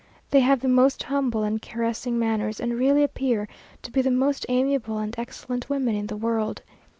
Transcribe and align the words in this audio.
They 0.31 0.39
have 0.39 0.61
the 0.61 0.67
most 0.67 1.03
humble 1.03 1.43
and 1.43 1.61
caressing 1.61 2.17
manners, 2.17 2.59
and 2.59 2.73
really 2.73 3.03
appear 3.03 3.47
to 3.83 3.91
be 3.91 4.01
the 4.01 4.09
most 4.09 4.47
amiable 4.49 4.97
and 4.97 5.13
excellent 5.15 5.69
women 5.69 5.93
in 5.93 6.07
the 6.07 6.17
world. 6.17 6.63